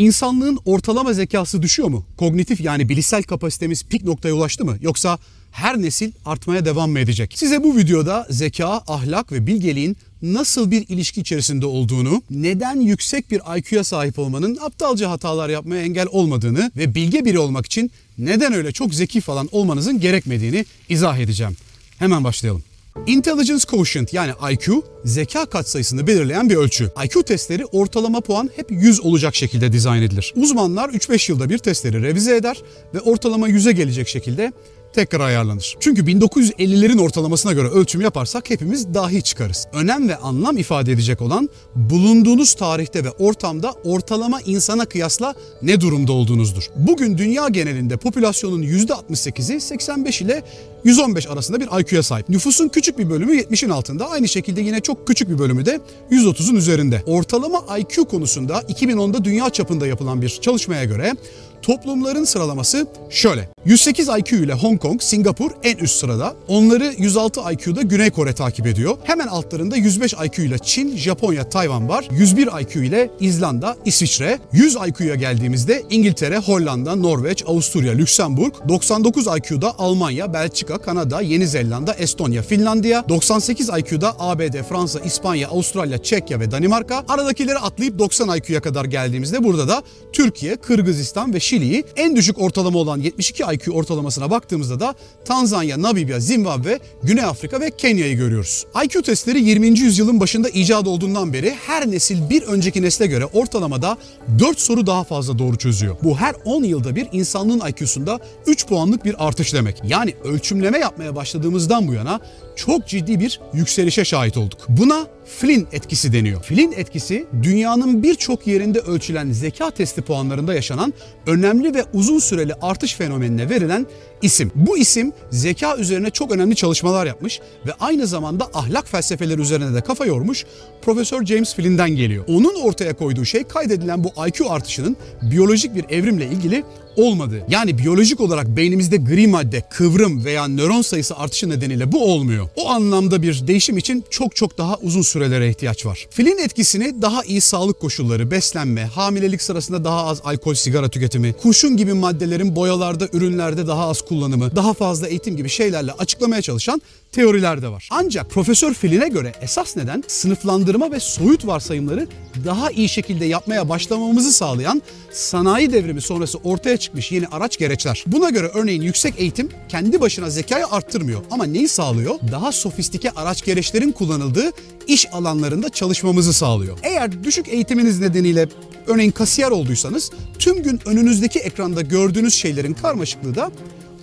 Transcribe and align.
İnsanlığın 0.00 0.58
ortalama 0.64 1.12
zekası 1.12 1.62
düşüyor 1.62 1.88
mu? 1.88 2.06
Kognitif 2.16 2.60
yani 2.60 2.88
bilişsel 2.88 3.22
kapasitemiz 3.22 3.84
pik 3.84 4.04
noktaya 4.04 4.32
ulaştı 4.32 4.64
mı? 4.64 4.78
Yoksa 4.80 5.18
her 5.52 5.82
nesil 5.82 6.12
artmaya 6.24 6.64
devam 6.64 6.90
mı 6.90 6.98
edecek? 6.98 7.32
Size 7.36 7.64
bu 7.64 7.76
videoda 7.76 8.26
zeka, 8.30 8.82
ahlak 8.86 9.32
ve 9.32 9.46
bilgeliğin 9.46 9.96
nasıl 10.22 10.70
bir 10.70 10.88
ilişki 10.88 11.20
içerisinde 11.20 11.66
olduğunu, 11.66 12.22
neden 12.30 12.80
yüksek 12.80 13.30
bir 13.30 13.58
IQ'ya 13.58 13.84
sahip 13.84 14.18
olmanın 14.18 14.58
aptalca 14.60 15.10
hatalar 15.10 15.48
yapmaya 15.48 15.82
engel 15.82 16.06
olmadığını 16.10 16.72
ve 16.76 16.94
bilge 16.94 17.24
biri 17.24 17.38
olmak 17.38 17.66
için 17.66 17.90
neden 18.18 18.52
öyle 18.52 18.72
çok 18.72 18.94
zeki 18.94 19.20
falan 19.20 19.48
olmanızın 19.52 20.00
gerekmediğini 20.00 20.64
izah 20.88 21.18
edeceğim. 21.18 21.56
Hemen 21.98 22.24
başlayalım. 22.24 22.62
Intelligence 23.06 23.64
Quotient 23.66 24.12
yani 24.12 24.32
IQ, 24.52 24.82
zeka 25.04 25.46
katsayısını 25.46 26.06
belirleyen 26.06 26.50
bir 26.50 26.56
ölçü. 26.56 26.90
IQ 27.04 27.22
testleri 27.22 27.64
ortalama 27.64 28.20
puan 28.20 28.50
hep 28.56 28.70
100 28.70 29.00
olacak 29.00 29.34
şekilde 29.34 29.72
dizayn 29.72 30.02
edilir. 30.02 30.32
Uzmanlar 30.36 30.88
3-5 30.88 31.32
yılda 31.32 31.50
bir 31.50 31.58
testleri 31.58 32.02
revize 32.02 32.36
eder 32.36 32.62
ve 32.94 33.00
ortalama 33.00 33.48
100'e 33.48 33.72
gelecek 33.72 34.08
şekilde 34.08 34.52
tekrar 34.92 35.20
ayarlanır. 35.20 35.76
Çünkü 35.80 36.02
1950'lerin 36.02 37.00
ortalamasına 37.00 37.52
göre 37.52 37.68
ölçüm 37.68 38.00
yaparsak 38.00 38.50
hepimiz 38.50 38.94
dahi 38.94 39.22
çıkarız. 39.22 39.66
Önem 39.72 40.08
ve 40.08 40.16
anlam 40.16 40.56
ifade 40.56 40.92
edecek 40.92 41.22
olan 41.22 41.48
bulunduğunuz 41.74 42.54
tarihte 42.54 43.04
ve 43.04 43.10
ortamda 43.10 43.74
ortalama 43.84 44.40
insana 44.40 44.84
kıyasla 44.84 45.34
ne 45.62 45.80
durumda 45.80 46.12
olduğunuzdur. 46.12 46.70
Bugün 46.76 47.18
dünya 47.18 47.48
genelinde 47.48 47.96
popülasyonun 47.96 48.62
%68'i 48.62 49.60
85 49.60 50.22
ile 50.22 50.42
115 50.84 51.26
arasında 51.26 51.60
bir 51.60 51.80
IQ'ya 51.80 52.02
sahip. 52.02 52.28
Nüfusun 52.28 52.68
küçük 52.68 52.98
bir 52.98 53.10
bölümü 53.10 53.40
70'in 53.40 53.70
altında. 53.70 54.10
Aynı 54.10 54.28
şekilde 54.28 54.60
yine 54.60 54.80
çok 54.80 55.06
küçük 55.06 55.28
bir 55.28 55.38
bölümü 55.38 55.66
de 55.66 55.80
130'un 56.10 56.56
üzerinde. 56.56 57.02
Ortalama 57.06 57.78
IQ 57.78 58.04
konusunda 58.04 58.60
2010'da 58.60 59.24
dünya 59.24 59.50
çapında 59.50 59.86
yapılan 59.86 60.22
bir 60.22 60.28
çalışmaya 60.28 60.84
göre 60.84 61.14
Toplumların 61.62 62.24
sıralaması 62.24 62.86
şöyle. 63.10 63.48
108 63.64 64.08
IQ 64.08 64.36
ile 64.36 64.52
Hong 64.52 64.80
Kong, 64.80 65.02
Singapur 65.02 65.50
en 65.62 65.76
üst 65.76 65.96
sırada. 65.96 66.34
Onları 66.48 66.94
106 66.98 67.40
IQ'da 67.52 67.82
Güney 67.82 68.10
Kore 68.10 68.32
takip 68.32 68.66
ediyor. 68.66 68.96
Hemen 69.04 69.26
altlarında 69.26 69.76
105 69.76 70.12
IQ 70.12 70.42
ile 70.42 70.58
Çin, 70.58 70.96
Japonya, 70.96 71.48
Tayvan 71.48 71.88
var. 71.88 72.08
101 72.10 72.48
IQ 72.60 72.84
ile 72.84 73.10
İzlanda, 73.20 73.76
İsviçre. 73.84 74.38
100 74.52 74.76
IQ'ya 74.88 75.14
geldiğimizde 75.14 75.82
İngiltere, 75.90 76.38
Hollanda, 76.38 76.96
Norveç, 76.96 77.44
Avusturya, 77.46 77.92
Lüksemburg. 77.92 78.52
99 78.68 79.26
IQ'da 79.26 79.78
Almanya, 79.78 80.32
Belçika, 80.32 80.78
Kanada, 80.78 81.20
Yeni 81.20 81.46
Zelanda, 81.46 81.94
Estonya, 81.94 82.42
Finlandiya. 82.42 83.04
98 83.08 83.68
IQ'da 83.68 84.14
ABD, 84.18 84.62
Fransa, 84.68 85.00
İspanya, 85.00 85.48
Avustralya, 85.48 86.02
Çekya 86.02 86.40
ve 86.40 86.50
Danimarka. 86.50 87.04
Aradakileri 87.08 87.58
atlayıp 87.58 87.98
90 87.98 88.36
IQ'ya 88.36 88.60
kadar 88.60 88.84
geldiğimizde 88.84 89.44
burada 89.44 89.68
da 89.68 89.82
Türkiye, 90.12 90.56
Kırgızistan 90.56 91.34
ve 91.34 91.40
Şili'yi 91.50 91.84
en 91.96 92.16
düşük 92.16 92.40
ortalama 92.40 92.78
olan 92.78 93.00
72 93.00 93.42
IQ 93.42 93.72
ortalamasına 93.72 94.30
baktığımızda 94.30 94.80
da 94.80 94.94
Tanzanya, 95.24 95.82
Namibya, 95.82 96.20
Zimbabwe, 96.20 96.78
Güney 97.02 97.24
Afrika 97.24 97.60
ve 97.60 97.70
Kenya'yı 97.70 98.16
görüyoruz. 98.16 98.66
IQ 98.84 99.02
testleri 99.02 99.40
20. 99.40 99.78
yüzyılın 99.78 100.20
başında 100.20 100.48
icat 100.48 100.86
olduğundan 100.86 101.32
beri 101.32 101.54
her 101.66 101.90
nesil 101.90 102.30
bir 102.30 102.42
önceki 102.42 102.82
nesle 102.82 103.06
göre 103.06 103.24
ortalamada 103.24 103.96
4 104.38 104.60
soru 104.60 104.86
daha 104.86 105.04
fazla 105.04 105.38
doğru 105.38 105.56
çözüyor. 105.56 105.96
Bu 106.02 106.18
her 106.18 106.34
10 106.44 106.62
yılda 106.64 106.96
bir 106.96 107.08
insanlığın 107.12 107.62
IQ'sunda 107.68 108.20
3 108.46 108.66
puanlık 108.66 109.04
bir 109.04 109.26
artış 109.26 109.54
demek. 109.54 109.82
Yani 109.84 110.14
ölçümleme 110.24 110.78
yapmaya 110.78 111.16
başladığımızdan 111.16 111.88
bu 111.88 111.92
yana 111.92 112.20
çok 112.66 112.86
ciddi 112.86 113.20
bir 113.20 113.40
yükselişe 113.52 114.04
şahit 114.04 114.36
olduk. 114.36 114.58
Buna 114.68 115.06
Flynn 115.24 115.66
etkisi 115.72 116.12
deniyor. 116.12 116.42
Flynn 116.42 116.72
etkisi 116.72 117.26
dünyanın 117.42 118.02
birçok 118.02 118.46
yerinde 118.46 118.78
ölçülen 118.78 119.32
zeka 119.32 119.70
testi 119.70 120.02
puanlarında 120.02 120.54
yaşanan 120.54 120.94
önemli 121.26 121.74
ve 121.74 121.84
uzun 121.94 122.18
süreli 122.18 122.54
artış 122.62 122.94
fenomenine 122.94 123.50
verilen 123.50 123.86
isim. 124.22 124.50
Bu 124.54 124.78
isim 124.78 125.12
zeka 125.30 125.76
üzerine 125.76 126.10
çok 126.10 126.32
önemli 126.32 126.56
çalışmalar 126.56 127.06
yapmış 127.06 127.40
ve 127.66 127.72
aynı 127.80 128.06
zamanda 128.06 128.48
ahlak 128.54 128.88
felsefeleri 128.88 129.40
üzerine 129.40 129.74
de 129.74 129.80
kafa 129.80 130.06
yormuş 130.06 130.44
Profesör 130.82 131.26
James 131.26 131.54
Flynn'den 131.54 131.90
geliyor. 131.90 132.24
Onun 132.28 132.54
ortaya 132.62 132.94
koyduğu 132.94 133.24
şey 133.24 133.44
kaydedilen 133.44 134.04
bu 134.04 134.08
IQ 134.28 134.50
artışının 134.50 134.96
biyolojik 135.22 135.74
bir 135.74 135.84
evrimle 135.88 136.26
ilgili 136.26 136.64
olmadığı. 136.96 137.42
Yani 137.48 137.78
biyolojik 137.78 138.20
olarak 138.20 138.56
beynimizde 138.56 138.96
gri 138.96 139.26
madde, 139.26 139.62
kıvrım 139.70 140.24
veya 140.24 140.48
nöron 140.48 140.82
sayısı 140.82 141.16
artışı 141.16 141.48
nedeniyle 141.48 141.92
bu 141.92 142.12
olmuyor. 142.12 142.48
O 142.56 142.68
anlamda 142.68 143.22
bir 143.22 143.46
değişim 143.46 143.78
için 143.78 144.04
çok 144.10 144.36
çok 144.36 144.58
daha 144.58 144.76
uzun 144.76 145.02
sürelere 145.02 145.50
ihtiyaç 145.50 145.86
var. 145.86 146.06
Flynn 146.10 146.38
etkisini 146.38 147.02
daha 147.02 147.24
iyi 147.24 147.40
sağlık 147.40 147.80
koşulları, 147.80 148.30
beslenme, 148.30 148.84
hamilelik 148.84 149.42
sırasında 149.42 149.84
daha 149.84 150.06
az 150.06 150.20
alkol, 150.24 150.54
sigara 150.54 150.88
tüketimi, 150.88 151.32
kurşun 151.32 151.76
gibi 151.76 151.92
maddelerin 151.92 152.56
boyalarda, 152.56 153.08
ürünlerde 153.12 153.66
daha 153.66 153.88
az 153.88 154.02
kullanımı, 154.10 154.56
daha 154.56 154.74
fazla 154.74 155.08
eğitim 155.08 155.36
gibi 155.36 155.48
şeylerle 155.48 155.92
açıklamaya 155.92 156.42
çalışan 156.42 156.82
teoriler 157.12 157.62
de 157.62 157.68
var. 157.68 157.88
Ancak 157.92 158.30
Profesör 158.30 158.74
Flynn'e 158.74 159.08
göre 159.08 159.32
esas 159.42 159.76
neden 159.76 160.04
sınıflandırma 160.06 160.92
ve 160.92 161.00
soyut 161.00 161.46
varsayımları 161.46 162.08
daha 162.44 162.70
iyi 162.70 162.88
şekilde 162.88 163.24
yapmaya 163.24 163.68
başlamamızı 163.68 164.32
sağlayan 164.32 164.82
sanayi 165.12 165.72
devrimi 165.72 166.00
sonrası 166.00 166.38
ortaya 166.38 166.76
çıkmış 166.76 167.12
yeni 167.12 167.26
araç 167.26 167.58
gereçler. 167.58 168.04
Buna 168.06 168.30
göre 168.30 168.50
örneğin 168.54 168.82
yüksek 168.82 169.14
eğitim 169.18 169.48
kendi 169.68 170.00
başına 170.00 170.30
zekayı 170.30 170.66
arttırmıyor 170.66 171.20
ama 171.30 171.44
neyi 171.44 171.68
sağlıyor? 171.68 172.14
Daha 172.32 172.52
sofistike 172.52 173.10
araç 173.10 173.44
gereçlerin 173.44 173.92
kullanıldığı 173.92 174.50
iş 174.86 175.12
alanlarında 175.12 175.68
çalışmamızı 175.68 176.32
sağlıyor. 176.32 176.78
Eğer 176.82 177.24
düşük 177.24 177.48
eğitiminiz 177.48 178.00
nedeniyle 178.00 178.48
örneğin 178.86 179.10
kasiyer 179.10 179.50
olduysanız 179.50 180.10
tüm 180.38 180.62
gün 180.62 180.80
önünüzdeki 180.86 181.38
ekranda 181.38 181.80
gördüğünüz 181.82 182.34
şeylerin 182.34 182.74
karmaşıklığı 182.74 183.34
da 183.34 183.50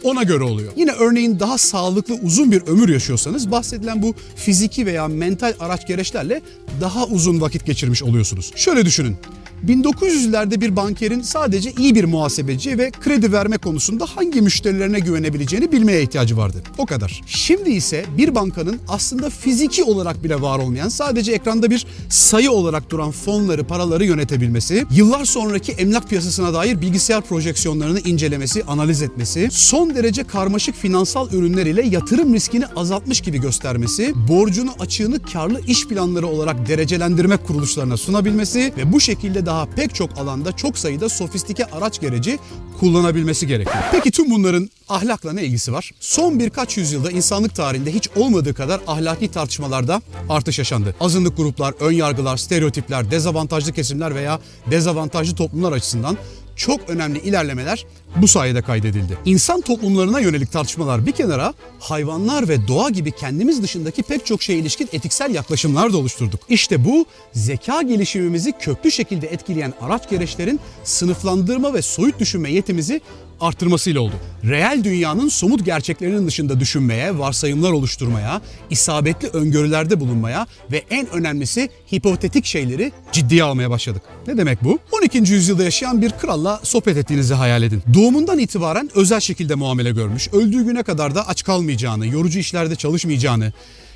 ona 0.03 0.24
göre 0.24 0.44
oluyor. 0.44 0.74
Yine 0.75 0.91
örneğin 0.91 1.40
daha 1.40 1.58
sağlıklı 1.58 2.13
uzun 2.13 2.52
bir 2.52 2.62
ömür 2.62 2.90
yaşıyorsanız 2.90 3.52
bahsedilen 3.52 4.02
bu 4.02 4.16
fiziki 4.35 4.85
veya 4.85 5.08
mental 5.08 5.53
araç 5.59 5.88
gereçlerle 5.88 6.41
daha 6.81 7.06
uzun 7.06 7.41
vakit 7.41 7.66
geçirmiş 7.66 8.03
oluyorsunuz. 8.03 8.52
Şöyle 8.56 8.85
düşünün. 8.85 9.18
1900'lerde 9.66 10.62
bir 10.62 10.75
bankerin 10.75 11.22
sadece 11.22 11.72
iyi 11.72 11.95
bir 11.95 12.03
muhasebeci 12.03 12.78
ve 12.78 12.91
kredi 12.91 13.31
verme 13.31 13.57
konusunda 13.57 14.06
hangi 14.06 14.41
müşterilerine 14.41 15.00
güvenebileceğini 15.00 15.72
bilmeye 15.72 16.01
ihtiyacı 16.01 16.38
vardı. 16.38 16.63
O 16.78 16.85
kadar. 16.85 17.22
Şimdi 17.28 17.69
ise 17.69 18.06
bir 18.17 18.35
bankanın 18.35 18.79
aslında 18.88 19.29
fiziki 19.29 19.84
olarak 19.84 20.23
bile 20.23 20.41
var 20.41 20.59
olmayan 20.59 20.90
sadece 20.90 21.31
ekranda 21.31 21.69
bir 21.72 21.85
sayı 22.09 22.51
olarak 22.51 22.90
duran 22.90 23.12
fonları, 23.12 23.63
paraları 23.63 24.06
yönetebilmesi, 24.06 24.85
yıllar 24.91 25.25
sonraki 25.25 25.72
emlak 25.72 26.09
piyasasına 26.09 26.53
dair 26.53 26.81
bilgisayar 26.81 27.22
projeksiyonlarını 27.22 28.00
incelemesi, 28.00 28.63
analiz 28.63 29.01
etmesi, 29.01 29.50
son 29.51 29.96
derece 29.96 30.23
karmaşık 30.23 30.75
finansal 30.75 31.31
ürünler 31.31 31.66
ile 31.66 31.88
yatırım 31.88 32.34
riskini 32.34 32.66
azaltmış 32.66 33.22
gibi 33.22 33.41
göstermesi, 33.41 34.13
borcunu 34.28 34.72
açığını 34.79 35.19
karlı 35.19 35.62
iş 35.67 35.88
planları 35.88 36.28
olarak 36.28 36.67
derecelendirme 36.67 37.38
kuruluşlarına 37.38 37.97
sunabilmesi 37.97 38.73
ve 38.78 38.94
bu 38.94 39.00
şekilde 39.00 39.46
daha 39.47 39.66
pek 39.66 39.96
çok 39.96 40.18
alanda 40.18 40.52
çok 40.52 40.78
sayıda 40.78 41.09
sofistike 41.09 41.66
araç 41.66 42.02
gereci 42.02 42.40
kullanabilmesi 42.80 43.47
gerekiyor. 43.47 43.78
Peki 43.91 44.12
tüm 44.12 44.31
bunların 44.31 44.69
ahlakla 44.90 45.34
ne 45.34 45.44
ilgisi 45.44 45.74
var? 45.74 45.91
Son 46.00 46.40
birkaç 46.40 46.78
yüzyılda 46.78 47.12
insanlık 47.12 47.56
tarihinde 47.56 47.94
hiç 47.94 48.09
olmadığı 48.16 48.53
kadar 48.53 48.81
ahlaki 48.88 49.31
tartışmalarda 49.31 50.02
artış 50.30 50.59
yaşandı. 50.59 50.96
Azınlık 51.00 51.38
gruplar, 51.38 51.74
ön 51.80 51.91
yargılar, 51.91 52.38
stereotipler, 52.38 53.12
dezavantajlı 53.12 53.74
kesimler 53.74 54.16
veya 54.16 54.40
dezavantajlı 54.72 55.35
toplumlar 55.35 55.72
açısından 55.72 56.18
çok 56.56 56.90
önemli 56.90 57.19
ilerlemeler 57.19 57.85
bu 58.22 58.28
sayede 58.28 58.61
kaydedildi. 58.61 59.17
İnsan 59.25 59.61
toplumlarına 59.61 60.19
yönelik 60.19 60.51
tartışmalar 60.51 61.05
bir 61.05 61.11
kenara 61.11 61.53
hayvanlar 61.79 62.47
ve 62.47 62.67
doğa 62.67 62.89
gibi 62.89 63.11
kendimiz 63.11 63.63
dışındaki 63.63 64.03
pek 64.03 64.25
çok 64.25 64.41
şeye 64.41 64.59
ilişkin 64.59 64.89
etiksel 64.94 65.35
yaklaşımlar 65.35 65.94
da 65.94 65.97
oluşturduk. 65.97 66.39
İşte 66.50 66.85
bu 66.85 67.05
zeka 67.33 67.81
gelişimimizi 67.81 68.51
köklü 68.51 68.91
şekilde 68.91 69.28
etkileyen 69.28 69.73
araç 69.81 70.09
gereçlerin 70.09 70.59
sınıflandırma 70.83 71.73
ve 71.73 71.81
soyut 71.81 72.19
düşünme 72.19 72.52
yetimizi 72.52 73.02
arttırmasıyla 73.41 74.02
oldu. 74.02 74.16
Reel 74.43 74.84
dünyanın 74.84 75.29
somut 75.29 75.66
gerçeklerinin 75.66 76.28
dışında 76.28 76.59
düşünmeye, 76.59 77.20
varsayımlar 77.20 77.72
oluşturmaya, 77.72 78.41
isabetli 78.70 79.28
öngörülerde 79.28 79.99
bulunmaya 79.99 80.47
ve 80.72 80.84
en 80.90 81.09
önemlisi 81.09 81.70
hipotetik 81.93 82.46
şeyleri 82.46 82.91
ciddiye 83.11 83.43
almaya 83.43 83.70
başladık. 83.70 84.02
Ne 84.28 84.37
demek 84.37 84.63
bu? 84.63 84.79
12. 84.91 85.17
yüzyılda 85.17 85.63
yaşayan 85.63 86.02
bir 86.02 86.11
kralla 86.11 86.59
sohbet 86.63 86.97
ettiğinizi 86.97 87.34
hayal 87.34 87.63
edin. 87.63 87.84
Doğumundan 88.08 88.40
itibaren 88.40 88.90
özel 88.96 89.20
şekilde 89.20 89.56
muamele 89.56 89.92
görmüş, 89.92 90.30
öldüğü 90.34 90.64
güne 90.64 90.84
kadar 90.84 91.16
da 91.16 91.28
aç 91.28 91.44
kalmayacağını, 91.44 92.08
yorucu 92.08 92.40
işlerde 92.40 92.76
çalışmayacağını, 92.76 93.54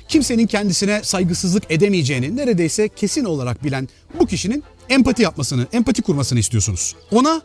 kimsenin 0.08 0.46
kendisine 0.46 1.00
saygısızlık 1.04 1.70
edemeyeceğini 1.70 2.36
neredeyse 2.36 2.88
kesin 2.88 3.24
olarak 3.24 3.64
bilen 3.64 3.88
bu 4.20 4.26
kişinin 4.26 4.64
empati 4.88 5.22
yapmasını, 5.22 5.66
empati 5.72 6.02
kurmasını 6.02 6.38
istiyorsunuz. 6.38 6.94
Ona 7.12 7.42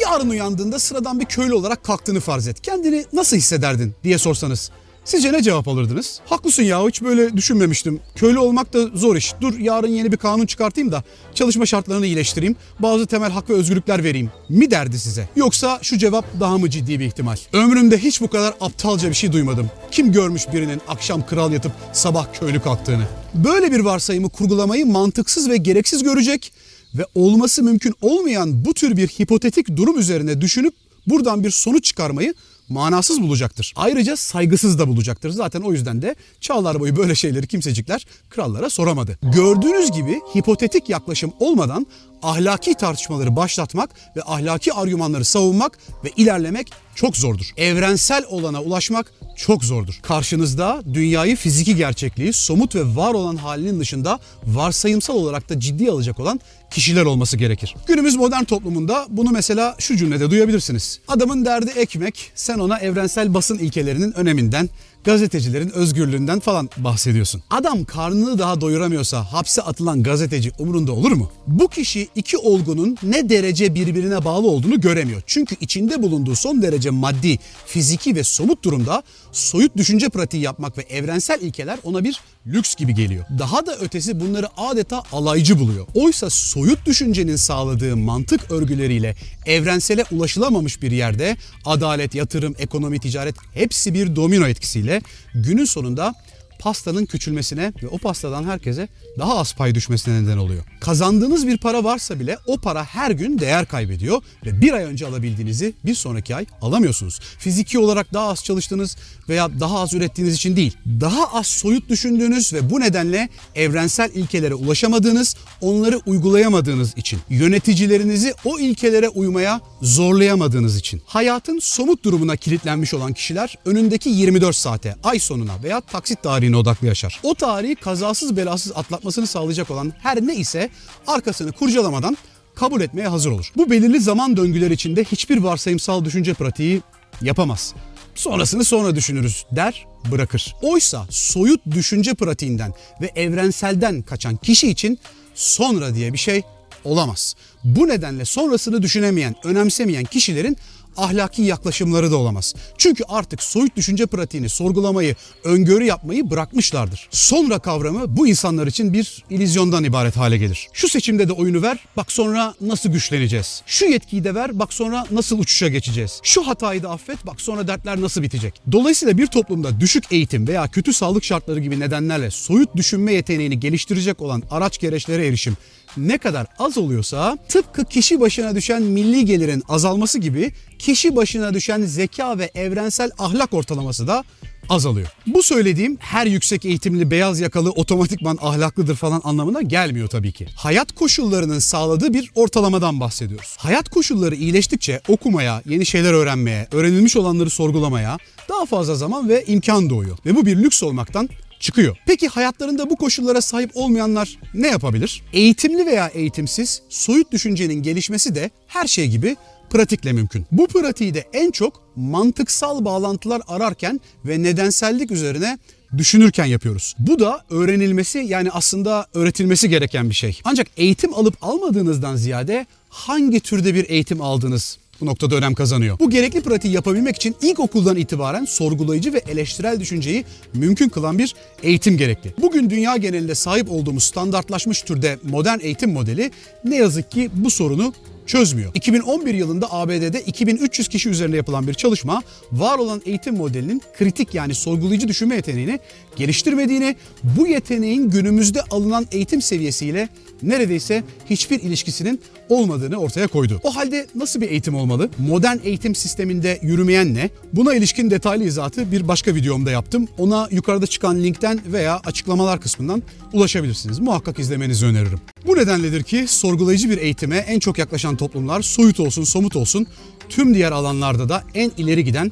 yarın 0.00 0.30
uyandığında 0.30 0.78
sıradan 0.78 1.20
bir 1.20 1.24
köylü 1.24 1.54
olarak 1.54 1.84
kalktığını 1.84 2.20
farz 2.20 2.48
et. 2.48 2.60
Kendini 2.60 3.04
nasıl 3.12 3.36
hissederdin 3.36 3.94
diye 4.04 4.18
sorsanız 4.18 4.70
Sizce 5.04 5.32
ne 5.32 5.42
cevap 5.42 5.68
alırdınız? 5.68 6.20
Haklısın 6.26 6.62
ya 6.62 6.88
hiç 6.88 7.02
böyle 7.02 7.36
düşünmemiştim. 7.36 8.00
Köylü 8.14 8.38
olmak 8.38 8.72
da 8.72 8.86
zor 8.86 9.16
iş. 9.16 9.34
Dur 9.40 9.58
yarın 9.58 9.88
yeni 9.88 10.12
bir 10.12 10.16
kanun 10.16 10.46
çıkartayım 10.46 10.92
da 10.92 11.04
çalışma 11.34 11.66
şartlarını 11.66 12.06
iyileştireyim. 12.06 12.56
Bazı 12.78 13.06
temel 13.06 13.30
hak 13.30 13.50
ve 13.50 13.54
özgürlükler 13.54 14.04
vereyim 14.04 14.30
mi 14.48 14.70
derdi 14.70 14.98
size? 14.98 15.28
Yoksa 15.36 15.78
şu 15.82 15.98
cevap 15.98 16.24
daha 16.40 16.58
mı 16.58 16.70
ciddi 16.70 17.00
bir 17.00 17.04
ihtimal? 17.04 17.36
Ömrümde 17.52 17.98
hiç 17.98 18.20
bu 18.20 18.28
kadar 18.28 18.54
aptalca 18.60 19.08
bir 19.08 19.14
şey 19.14 19.32
duymadım. 19.32 19.70
Kim 19.90 20.12
görmüş 20.12 20.42
birinin 20.52 20.80
akşam 20.88 21.26
kral 21.26 21.52
yatıp 21.52 21.72
sabah 21.92 22.26
köylü 22.40 22.60
kalktığını? 22.62 23.04
Böyle 23.34 23.72
bir 23.72 23.80
varsayımı 23.80 24.28
kurgulamayı 24.28 24.86
mantıksız 24.86 25.50
ve 25.50 25.56
gereksiz 25.56 26.02
görecek 26.02 26.52
ve 26.94 27.06
olması 27.14 27.62
mümkün 27.62 27.94
olmayan 28.00 28.64
bu 28.64 28.74
tür 28.74 28.96
bir 28.96 29.08
hipotetik 29.08 29.76
durum 29.76 29.98
üzerine 29.98 30.40
düşünüp 30.40 30.74
buradan 31.06 31.44
bir 31.44 31.50
sonuç 31.50 31.84
çıkarmayı 31.84 32.34
manasız 32.70 33.22
bulacaktır. 33.22 33.72
Ayrıca 33.76 34.16
saygısız 34.16 34.78
da 34.78 34.88
bulacaktır. 34.88 35.30
Zaten 35.30 35.60
o 35.60 35.72
yüzden 35.72 36.02
de 36.02 36.14
çağlar 36.40 36.80
boyu 36.80 36.96
böyle 36.96 37.14
şeyleri 37.14 37.46
kimsecikler 37.46 38.06
krallara 38.30 38.70
soramadı. 38.70 39.18
Gördüğünüz 39.22 39.90
gibi 39.90 40.20
hipotetik 40.36 40.88
yaklaşım 40.88 41.32
olmadan 41.40 41.86
ahlaki 42.22 42.74
tartışmaları 42.74 43.36
başlatmak 43.36 43.90
ve 44.16 44.22
ahlaki 44.22 44.72
argümanları 44.72 45.24
savunmak 45.24 45.78
ve 46.04 46.10
ilerlemek 46.16 46.72
çok 46.94 47.16
zordur. 47.16 47.46
Evrensel 47.56 48.24
olana 48.28 48.62
ulaşmak 48.62 49.12
çok 49.36 49.64
zordur. 49.64 49.98
Karşınızda 50.02 50.82
dünyayı 50.92 51.36
fiziki 51.36 51.76
gerçekliği, 51.76 52.32
somut 52.32 52.74
ve 52.74 52.96
var 52.96 53.14
olan 53.14 53.36
halinin 53.36 53.80
dışında 53.80 54.18
varsayımsal 54.46 55.14
olarak 55.14 55.48
da 55.48 55.60
ciddiye 55.60 55.90
alacak 55.90 56.20
olan 56.20 56.40
kişiler 56.70 57.04
olması 57.04 57.36
gerekir. 57.36 57.74
Günümüz 57.86 58.16
modern 58.16 58.44
toplumunda 58.44 59.06
bunu 59.08 59.30
mesela 59.30 59.76
şu 59.78 59.96
cümlede 59.96 60.30
duyabilirsiniz. 60.30 61.00
Adamın 61.08 61.44
derdi 61.44 61.70
ekmek, 61.70 62.32
sen 62.34 62.58
ona 62.58 62.78
evrensel 62.78 63.34
basın 63.34 63.58
ilkelerinin 63.58 64.12
öneminden, 64.12 64.68
gazetecilerin 65.04 65.70
özgürlüğünden 65.70 66.40
falan 66.40 66.70
bahsediyorsun. 66.76 67.42
Adam 67.50 67.84
karnını 67.84 68.38
daha 68.38 68.60
doyuramıyorsa 68.60 69.24
hapse 69.32 69.62
atılan 69.62 70.02
gazeteci 70.02 70.52
umurunda 70.58 70.92
olur 70.92 71.12
mu? 71.12 71.30
Bu 71.46 71.68
kişi 71.68 72.08
iki 72.14 72.36
olgunun 72.36 72.96
ne 73.02 73.28
derece 73.28 73.74
birbirine 73.74 74.24
bağlı 74.24 74.46
olduğunu 74.46 74.80
göremiyor. 74.80 75.22
Çünkü 75.26 75.56
içinde 75.60 76.02
bulunduğu 76.02 76.36
son 76.36 76.62
derece 76.62 76.90
maddi, 76.90 77.38
fiziki 77.66 78.16
ve 78.16 78.24
somut 78.24 78.64
durumda 78.64 79.02
soyut 79.32 79.76
düşünce 79.76 80.08
pratiği 80.08 80.42
yapmak 80.42 80.78
ve 80.78 80.82
evrensel 80.82 81.40
ilkeler 81.40 81.78
ona 81.84 82.04
bir 82.04 82.20
lüks 82.46 82.74
gibi 82.74 82.94
geliyor. 82.94 83.24
Daha 83.38 83.66
da 83.66 83.76
ötesi 83.76 84.20
bunları 84.20 84.46
adeta 84.56 85.02
alaycı 85.12 85.58
buluyor. 85.58 85.86
Oysa 85.94 86.30
soyut 86.30 86.86
düşüncenin 86.86 87.36
sağladığı 87.36 87.96
mantık 87.96 88.50
örgüleriyle 88.50 89.16
evrensele 89.46 90.04
ulaşılamamış 90.12 90.82
bir 90.82 90.90
yerde 90.90 91.36
adalet, 91.64 92.14
yatırım, 92.14 92.54
ekonomi, 92.58 92.98
ticaret 92.98 93.34
hepsi 93.54 93.94
bir 93.94 94.16
domino 94.16 94.46
etkisiyle 94.46 94.89
günün 95.34 95.64
sonunda 95.64 96.14
pastanın 96.60 97.06
küçülmesine 97.06 97.72
ve 97.82 97.88
o 97.88 97.98
pastadan 97.98 98.44
herkese 98.44 98.88
daha 99.18 99.38
az 99.38 99.54
pay 99.54 99.74
düşmesine 99.74 100.22
neden 100.22 100.36
oluyor. 100.36 100.64
Kazandığınız 100.80 101.46
bir 101.46 101.58
para 101.58 101.84
varsa 101.84 102.20
bile 102.20 102.38
o 102.46 102.56
para 102.56 102.84
her 102.84 103.10
gün 103.10 103.38
değer 103.38 103.66
kaybediyor 103.66 104.22
ve 104.46 104.60
bir 104.60 104.72
ay 104.72 104.84
önce 104.84 105.06
alabildiğinizi 105.06 105.74
bir 105.84 105.94
sonraki 105.94 106.36
ay 106.36 106.46
alamıyorsunuz. 106.62 107.20
Fiziki 107.38 107.78
olarak 107.78 108.12
daha 108.12 108.28
az 108.28 108.44
çalıştığınız 108.44 108.96
veya 109.28 109.60
daha 109.60 109.80
az 109.80 109.94
ürettiğiniz 109.94 110.34
için 110.34 110.56
değil, 110.56 110.76
daha 111.00 111.38
az 111.38 111.46
soyut 111.46 111.88
düşündüğünüz 111.88 112.52
ve 112.52 112.70
bu 112.70 112.80
nedenle 112.80 113.28
evrensel 113.54 114.10
ilkelere 114.14 114.54
ulaşamadığınız, 114.54 115.36
onları 115.60 116.00
uygulayamadığınız 116.06 116.96
için, 116.96 117.20
yöneticilerinizi 117.28 118.34
o 118.44 118.58
ilkelere 118.58 119.08
uymaya 119.08 119.60
zorlayamadığınız 119.82 120.76
için. 120.76 121.02
Hayatın 121.06 121.58
somut 121.58 122.04
durumuna 122.04 122.36
kilitlenmiş 122.36 122.94
olan 122.94 123.12
kişiler 123.12 123.58
önündeki 123.64 124.08
24 124.08 124.56
saate, 124.56 124.96
ay 125.02 125.18
sonuna 125.18 125.62
veya 125.62 125.80
taksit 125.80 126.22
tarihine 126.22 126.49
odaklı 126.56 126.86
yaşar. 126.86 127.20
O 127.22 127.34
tarihi 127.34 127.74
kazasız 127.74 128.36
belasız 128.36 128.72
atlatmasını 128.74 129.26
sağlayacak 129.26 129.70
olan 129.70 129.92
her 130.02 130.26
ne 130.26 130.34
ise 130.34 130.70
arkasını 131.06 131.52
kurcalamadan 131.52 132.16
kabul 132.54 132.80
etmeye 132.80 133.08
hazır 133.08 133.30
olur. 133.30 133.52
Bu 133.56 133.70
belirli 133.70 134.00
zaman 134.00 134.36
döngüler 134.36 134.70
içinde 134.70 135.04
hiçbir 135.04 135.38
varsayımsal 135.38 136.04
düşünce 136.04 136.34
pratiği 136.34 136.82
yapamaz. 137.22 137.74
Sonrasını 138.14 138.64
sonra 138.64 138.96
düşünürüz 138.96 139.46
der 139.52 139.86
bırakır. 140.10 140.56
Oysa 140.62 141.06
soyut 141.10 141.60
düşünce 141.70 142.14
pratiğinden 142.14 142.74
ve 143.00 143.10
evrenselden 143.16 144.02
kaçan 144.02 144.36
kişi 144.36 144.68
için 144.68 144.98
sonra 145.34 145.94
diye 145.94 146.12
bir 146.12 146.18
şey 146.18 146.42
olamaz. 146.84 147.34
Bu 147.64 147.88
nedenle 147.88 148.24
sonrasını 148.24 148.82
düşünemeyen, 148.82 149.34
önemsemeyen 149.44 150.04
kişilerin 150.04 150.56
ahlaki 150.96 151.42
yaklaşımları 151.42 152.10
da 152.10 152.16
olamaz. 152.16 152.54
Çünkü 152.78 153.04
artık 153.08 153.42
soyut 153.42 153.76
düşünce 153.76 154.06
pratiğini 154.06 154.48
sorgulamayı, 154.48 155.16
öngörü 155.44 155.84
yapmayı 155.84 156.30
bırakmışlardır. 156.30 157.08
Sonra 157.10 157.58
kavramı 157.58 158.16
bu 158.16 158.28
insanlar 158.28 158.66
için 158.66 158.92
bir 158.92 159.24
ilizyondan 159.30 159.84
ibaret 159.84 160.16
hale 160.16 160.38
gelir. 160.38 160.68
Şu 160.72 160.88
seçimde 160.88 161.28
de 161.28 161.32
oyunu 161.32 161.62
ver, 161.62 161.78
bak 161.96 162.12
sonra 162.12 162.54
nasıl 162.60 162.92
güçleneceğiz. 162.92 163.62
Şu 163.66 163.84
yetkiyi 163.84 164.24
de 164.24 164.34
ver, 164.34 164.58
bak 164.58 164.72
sonra 164.72 165.06
nasıl 165.10 165.38
uçuşa 165.38 165.68
geçeceğiz. 165.68 166.20
Şu 166.22 166.46
hatayı 166.46 166.82
da 166.82 166.90
affet, 166.90 167.26
bak 167.26 167.40
sonra 167.40 167.68
dertler 167.68 168.00
nasıl 168.00 168.22
bitecek. 168.22 168.54
Dolayısıyla 168.72 169.18
bir 169.18 169.26
toplumda 169.26 169.80
düşük 169.80 170.04
eğitim 170.12 170.48
veya 170.48 170.68
kötü 170.68 170.92
sağlık 170.92 171.24
şartları 171.24 171.60
gibi 171.60 171.80
nedenlerle 171.80 172.30
soyut 172.30 172.76
düşünme 172.76 173.12
yeteneğini 173.12 173.60
geliştirecek 173.60 174.20
olan 174.20 174.42
araç 174.50 174.78
gereçlere 174.78 175.26
erişim 175.26 175.56
ne 175.96 176.18
kadar 176.18 176.46
az 176.58 176.78
oluyorsa 176.78 177.38
tıpkı 177.48 177.84
kişi 177.84 178.20
başına 178.20 178.54
düşen 178.54 178.82
milli 178.82 179.24
gelirin 179.24 179.62
azalması 179.68 180.18
gibi 180.18 180.52
kişi 180.78 181.16
başına 181.16 181.54
düşen 181.54 181.82
zeka 181.82 182.38
ve 182.38 182.50
evrensel 182.54 183.10
ahlak 183.18 183.54
ortalaması 183.54 184.06
da 184.06 184.24
azalıyor. 184.68 185.08
Bu 185.26 185.42
söylediğim 185.42 185.96
her 186.00 186.26
yüksek 186.26 186.64
eğitimli 186.64 187.10
beyaz 187.10 187.40
yakalı 187.40 187.70
otomatikman 187.70 188.38
ahlaklıdır 188.40 188.96
falan 188.96 189.20
anlamına 189.24 189.62
gelmiyor 189.62 190.08
tabii 190.08 190.32
ki. 190.32 190.46
Hayat 190.56 190.92
koşullarının 190.92 191.58
sağladığı 191.58 192.14
bir 192.14 192.30
ortalamadan 192.34 193.00
bahsediyoruz. 193.00 193.56
Hayat 193.58 193.88
koşulları 193.88 194.34
iyileştikçe 194.34 195.00
okumaya, 195.08 195.62
yeni 195.66 195.86
şeyler 195.86 196.12
öğrenmeye, 196.12 196.68
öğrenilmiş 196.72 197.16
olanları 197.16 197.50
sorgulamaya 197.50 198.18
daha 198.48 198.66
fazla 198.66 198.94
zaman 198.94 199.28
ve 199.28 199.44
imkan 199.44 199.90
doğuyor. 199.90 200.18
Ve 200.26 200.36
bu 200.36 200.46
bir 200.46 200.56
lüks 200.56 200.82
olmaktan 200.82 201.28
çıkıyor. 201.60 201.96
Peki 202.06 202.28
hayatlarında 202.28 202.90
bu 202.90 202.96
koşullara 202.96 203.40
sahip 203.40 203.70
olmayanlar 203.74 204.38
ne 204.54 204.68
yapabilir? 204.68 205.22
Eğitimli 205.32 205.86
veya 205.86 206.08
eğitimsiz 206.08 206.82
soyut 206.88 207.32
düşüncenin 207.32 207.82
gelişmesi 207.82 208.34
de 208.34 208.50
her 208.66 208.86
şey 208.86 209.08
gibi 209.08 209.36
pratikle 209.70 210.12
mümkün. 210.12 210.46
Bu 210.52 210.66
pratiği 210.66 211.14
de 211.14 211.24
en 211.32 211.50
çok 211.50 211.82
mantıksal 211.96 212.84
bağlantılar 212.84 213.42
ararken 213.48 214.00
ve 214.24 214.42
nedensellik 214.42 215.10
üzerine 215.10 215.58
düşünürken 215.98 216.44
yapıyoruz. 216.44 216.94
Bu 216.98 217.18
da 217.18 217.44
öğrenilmesi 217.50 218.18
yani 218.18 218.50
aslında 218.50 219.06
öğretilmesi 219.14 219.68
gereken 219.68 220.10
bir 220.10 220.14
şey. 220.14 220.40
Ancak 220.44 220.66
eğitim 220.76 221.14
alıp 221.14 221.34
almadığınızdan 221.42 222.16
ziyade 222.16 222.66
hangi 222.88 223.40
türde 223.40 223.74
bir 223.74 223.90
eğitim 223.90 224.22
aldınız 224.22 224.78
bu 225.00 225.06
noktada 225.06 225.36
önem 225.36 225.54
kazanıyor. 225.54 225.98
Bu 225.98 226.10
gerekli 226.10 226.40
pratiği 226.40 226.74
yapabilmek 226.74 227.16
için 227.16 227.36
ilkokuldan 227.42 227.96
itibaren 227.96 228.44
sorgulayıcı 228.44 229.12
ve 229.12 229.22
eleştirel 229.28 229.80
düşünceyi 229.80 230.24
mümkün 230.54 230.88
kılan 230.88 231.18
bir 231.18 231.34
eğitim 231.62 231.96
gerekli. 231.96 232.34
Bugün 232.40 232.70
dünya 232.70 232.96
genelinde 232.96 233.34
sahip 233.34 233.70
olduğumuz 233.70 234.04
standartlaşmış 234.04 234.82
türde 234.82 235.18
modern 235.22 235.58
eğitim 235.60 235.92
modeli 235.92 236.30
ne 236.64 236.76
yazık 236.76 237.10
ki 237.10 237.30
bu 237.34 237.50
sorunu 237.50 237.92
çözmüyor. 238.26 238.70
2011 238.74 239.34
yılında 239.34 239.72
ABD'de 239.72 240.20
2300 240.20 240.88
kişi 240.88 241.08
üzerinde 241.08 241.36
yapılan 241.36 241.66
bir 241.66 241.74
çalışma 241.74 242.22
var 242.52 242.78
olan 242.78 243.02
eğitim 243.06 243.36
modelinin 243.36 243.82
kritik 243.98 244.34
yani 244.34 244.54
sorgulayıcı 244.54 245.08
düşünme 245.08 245.34
yeteneğini 245.34 245.80
geliştirmediğini, 246.16 246.96
bu 247.22 247.46
yeteneğin 247.46 248.10
günümüzde 248.10 248.62
alınan 248.62 249.06
eğitim 249.12 249.42
seviyesiyle 249.42 250.08
neredeyse 250.42 251.04
hiçbir 251.30 251.60
ilişkisinin 251.60 252.20
olmadığını 252.48 252.96
ortaya 252.96 253.26
koydu. 253.26 253.60
O 253.62 253.76
halde 253.76 254.06
nasıl 254.14 254.40
bir 254.40 254.50
eğitim 254.50 254.74
olmalı? 254.74 255.10
Modern 255.18 255.56
eğitim 255.64 255.94
sisteminde 255.94 256.58
yürümeyen 256.62 257.14
ne? 257.14 257.30
Buna 257.52 257.74
ilişkin 257.74 258.10
detaylı 258.10 258.44
izahatı 258.44 258.92
bir 258.92 259.08
başka 259.08 259.34
videomda 259.34 259.70
yaptım. 259.70 260.08
Ona 260.18 260.48
yukarıda 260.50 260.86
çıkan 260.86 261.22
linkten 261.22 261.60
veya 261.66 262.00
açıklamalar 262.04 262.60
kısmından 262.60 263.02
ulaşabilirsiniz. 263.32 263.98
Muhakkak 263.98 264.38
izlemenizi 264.38 264.86
öneririm. 264.86 265.20
Bu 265.46 265.56
nedenledir 265.56 266.02
ki 266.02 266.24
sorgulayıcı 266.28 266.90
bir 266.90 266.98
eğitime 266.98 267.36
en 267.36 267.58
çok 267.58 267.78
yaklaşan 267.78 268.16
toplumlar 268.16 268.62
soyut 268.62 269.00
olsun, 269.00 269.24
somut 269.24 269.56
olsun 269.56 269.86
tüm 270.28 270.54
diğer 270.54 270.72
alanlarda 270.72 271.28
da 271.28 271.44
en 271.54 271.70
ileri 271.76 272.04
giden 272.04 272.30